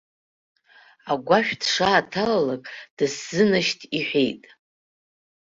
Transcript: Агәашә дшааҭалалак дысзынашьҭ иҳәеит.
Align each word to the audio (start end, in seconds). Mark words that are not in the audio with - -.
Агәашә 1.11 1.53
дшааҭалалак 1.61 2.63
дысзынашьҭ 2.97 3.79
иҳәеит. 3.97 4.43